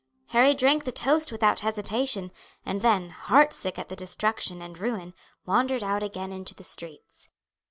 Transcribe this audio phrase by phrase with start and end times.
[0.29, 2.31] Harry drank the toast without hesitation,
[2.65, 5.13] and then, heartsick at the destruction and ruin,
[5.45, 7.29] wandered out again into the streets.